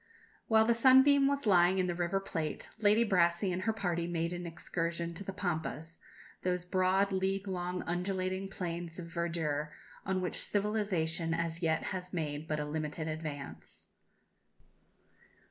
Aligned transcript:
While 0.47 0.65
the 0.65 0.73
Sunbeam 0.73 1.27
was 1.27 1.45
lying 1.45 1.77
in 1.77 1.85
the 1.85 1.93
River 1.93 2.19
Plate, 2.19 2.71
Lady 2.79 3.03
Brassey 3.05 3.51
and 3.53 3.61
her 3.61 3.71
party 3.71 4.07
made 4.07 4.33
an 4.33 4.47
excursion 4.47 5.13
to 5.13 5.23
the 5.23 5.31
Pampas, 5.31 5.99
those 6.41 6.65
broad, 6.65 7.11
league 7.11 7.47
long 7.47 7.83
undulating 7.83 8.47
plains 8.47 8.97
of 8.97 9.05
verdure, 9.05 9.69
on 10.03 10.19
which 10.19 10.37
civilization 10.39 11.35
as 11.35 11.61
yet 11.61 11.83
has 11.93 12.13
made 12.13 12.47
but 12.47 12.59
a 12.59 12.65
limited 12.65 13.07
advance. 13.07 13.85